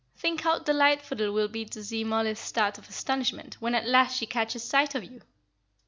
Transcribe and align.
Think 0.17 0.41
how 0.41 0.57
delightful 0.57 1.21
it 1.21 1.31
will 1.31 1.47
be 1.47 1.63
to 1.65 1.83
see 1.83 2.03
Mollie's 2.03 2.39
start 2.39 2.79
of 2.79 2.89
astonishment, 2.89 3.57
when 3.61 3.75
at 3.75 3.87
last 3.87 4.17
she 4.17 4.25
catches 4.25 4.63
sight 4.63 4.95
of 4.95 5.03
you!" 5.03 5.21